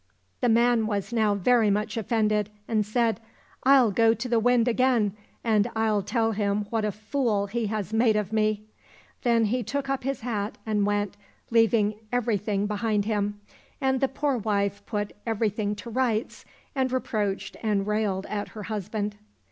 The 0.39 0.49
man 0.49 0.87
was 0.87 1.13
now 1.13 1.35
very 1.35 1.69
much 1.69 1.95
offended 1.95 2.49
and 2.67 2.83
said," 2.83 3.19
I'll 3.65 3.91
go 3.91 4.15
to 4.15 4.27
the 4.27 4.39
Wind 4.39 4.67
again, 4.67 5.15
and 5.43 5.69
I'll 5.75 6.01
tell 6.01 6.31
him 6.31 6.65
what 6.71 6.83
a 6.83 6.91
fool 6.91 7.45
he 7.45 7.67
has 7.67 7.93
made 7.93 8.15
of 8.15 8.33
me." 8.33 8.63
Then 9.21 9.45
he 9.45 9.61
took 9.61 9.89
up 9.91 10.03
his 10.03 10.21
hat 10.21 10.57
and 10.65 10.87
went, 10.87 11.17
leaving 11.51 11.99
everything 12.11 12.65
behind 12.65 13.05
him. 13.05 13.41
And 13.79 14.01
the 14.01 14.07
poor 14.07 14.39
wife 14.39 14.83
put 14.87 15.13
everything 15.27 15.75
to 15.75 15.91
rights, 15.91 16.45
and 16.73 16.91
reproached 16.91 17.55
and 17.61 17.85
railed 17.85 18.25
at 18.25 18.47
her 18.57 18.63
husband. 18.63 19.17